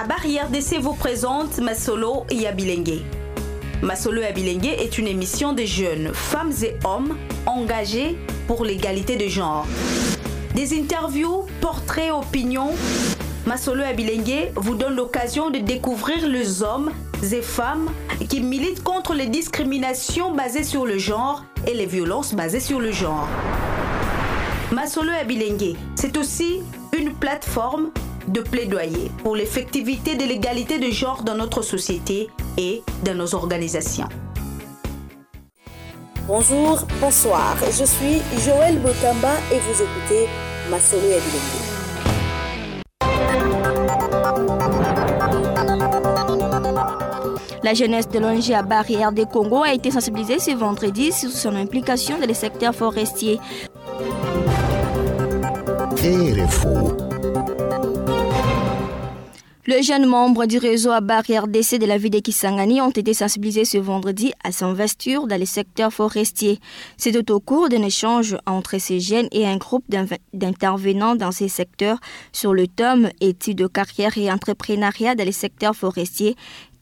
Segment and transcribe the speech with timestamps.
[0.00, 3.00] À Barrière d'essai vous présente Masolo Yabilengue.
[3.82, 8.16] Masolo Yabilengue est une émission de jeunes, femmes et hommes engagés
[8.46, 9.66] pour l'égalité de genre.
[10.54, 12.70] Des interviews, portraits, opinions.
[13.44, 16.92] Masolo Yabilengue vous donne l'occasion de découvrir les hommes
[17.32, 17.90] et femmes
[18.28, 22.92] qui militent contre les discriminations basées sur le genre et les violences basées sur le
[22.92, 23.26] genre.
[24.70, 26.60] Masolo Abilengue, c'est aussi
[26.96, 27.90] une plateforme
[28.26, 34.08] de plaidoyer pour l'effectivité de l'égalité de genre dans notre société et dans nos organisations.
[36.26, 40.28] Bonjour, bonsoir, je suis Joël Botamba et vous écoutez
[40.70, 41.78] Masolo Abilengue.
[47.62, 51.54] La jeunesse de l'ONG à Barrière des Congo a été sensibilisée ce vendredi sur son
[51.54, 53.40] implication dans les secteurs forestiers.
[59.70, 63.12] Le jeune membre du réseau à barrière d'essai de la ville de Kisangani ont été
[63.12, 66.58] sensibilisés ce vendredi à s'investir dans les secteurs forestiers.
[66.96, 69.84] C'est au cours d'un échange entre ces jeunes et un groupe
[70.32, 71.98] d'intervenants dans ces secteurs
[72.32, 76.34] sur le tome études de carrière et entrepreneuriat dans les secteurs forestiers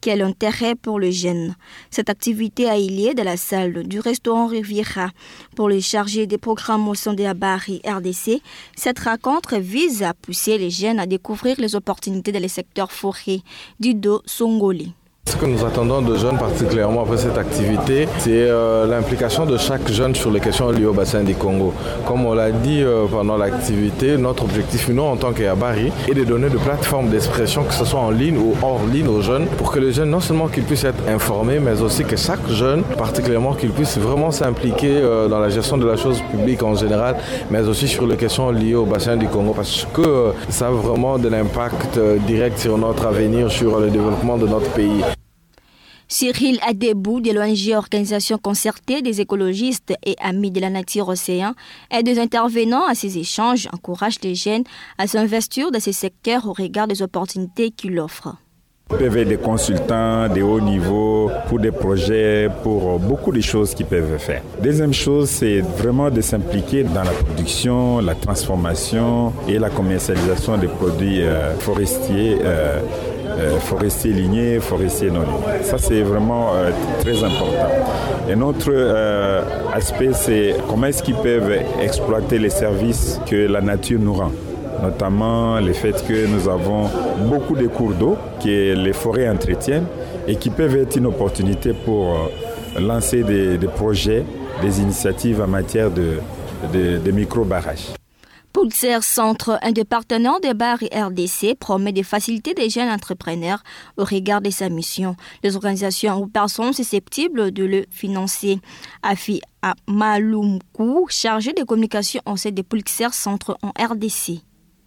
[0.07, 1.53] quel intérêt pour le jeune.
[1.91, 5.09] Cette activité a eu lieu dans la salle du restaurant Riviera.
[5.53, 8.41] Pour les chargés des programmes au sein de la Barry RDC,
[8.73, 13.41] cette rencontre vise à pousser les jeunes à découvrir les opportunités dans les secteurs forêts.
[13.81, 14.93] Dido Songoli.
[15.27, 19.91] Ce que nous attendons de jeunes, particulièrement après cette activité, c'est euh, l'implication de chaque
[19.91, 21.73] jeune sur les questions liées au bassin du Congo.
[22.05, 26.23] Comme on l'a dit euh, pendant l'activité, notre objectif, nous, en tant qu'Abari, est de
[26.23, 29.69] donner de plateformes d'expression, que ce soit en ligne ou hors ligne aux jeunes, pour
[29.73, 33.53] que les jeunes, non seulement qu'ils puissent être informés, mais aussi que chaque jeune, particulièrement,
[33.53, 37.17] qu'il puisse vraiment s'impliquer euh, dans la gestion de la chose publique en général,
[37.51, 41.17] mais aussi sur les questions liées au bassin du Congo, parce que ça a vraiment
[41.17, 45.03] de l'impact direct sur notre avenir, sur le développement de notre pays.
[46.09, 51.53] Cyril Adebou de l'ONG Organisation concertée des écologistes et amis de la nature océan
[51.91, 54.63] et des intervenants à ces échanges encouragent les jeunes
[54.97, 58.37] à s'investir dans ces secteurs au regard des opportunités qu'il offre.
[58.87, 63.85] peuvent être des consultants de haut niveau pour des projets, pour beaucoup de choses qu'ils
[63.85, 64.43] peuvent faire.
[64.63, 70.67] Deuxième chose, c'est vraiment de s'impliquer dans la production, la transformation et la commercialisation des
[70.67, 72.37] produits euh, forestiers.
[72.41, 72.79] Euh,
[73.59, 75.63] forestiers lignés, forestiers non lignés.
[75.63, 76.71] Ça, c'est vraiment euh,
[77.01, 77.69] très important.
[78.29, 79.41] Un autre euh,
[79.73, 84.31] aspect, c'est comment est-ce qu'ils peuvent exploiter les services que la nature nous rend
[84.83, 86.87] notamment le fait que nous avons
[87.27, 89.87] beaucoup de cours d'eau que les forêts entretiennent
[90.27, 92.29] et qui peuvent être une opportunité pour
[92.79, 94.23] lancer des, projets,
[94.61, 97.96] des initiatives en matière de micro-barrages.
[98.57, 103.61] Pulsar Centre, un des partenaires de Bar RDC, promet de faciliter des jeunes entrepreneurs
[103.97, 105.15] au regard de sa mission.
[105.43, 108.57] Les organisations ou personnes susceptibles de le financer.
[109.03, 109.41] Afi
[109.87, 112.63] Maloumkou, chargé de communication en sein de
[113.11, 114.41] Centre en RDC.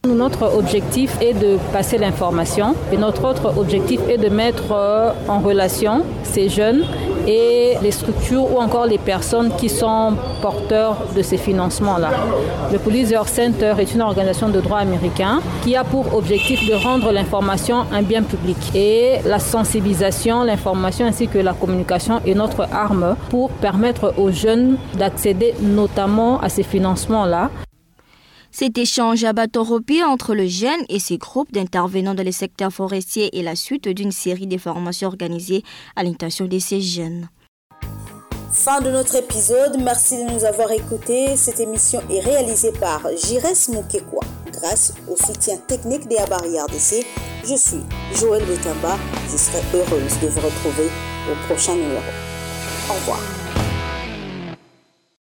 [0.04, 5.38] Notre objectif est de passer l'information et notre autre objectif est de mettre euh, en
[5.38, 6.86] relation ces jeunes
[7.26, 12.10] et les structures ou encore les personnes qui sont porteurs de ces financements-là.
[12.72, 17.12] Le Police Center est une organisation de droit américain qui a pour objectif de rendre
[17.12, 18.56] l'information un bien public.
[18.75, 24.76] Et la sensibilisation, l'information ainsi que la communication est notre arme pour permettre aux jeunes
[24.98, 27.50] d'accéder notamment à ces financements-là.
[28.52, 33.38] Cet échange à Batoropi entre le jeune et ses groupes d'intervenants dans les secteurs forestiers
[33.38, 35.62] est la suite d'une série de formations organisées
[35.94, 37.28] à l'intention de ces jeunes.
[38.52, 41.36] Fin de notre épisode, merci de nous avoir écoutés.
[41.36, 47.06] Cette émission est réalisée par Jires Moukekwa grâce au soutien technique des Abari RDC.
[47.44, 47.82] Je suis
[48.12, 48.98] Joël Betamba.
[49.30, 50.90] Je serai heureuse de vous retrouver
[51.30, 52.02] au prochain numéro.
[52.90, 53.39] Au revoir.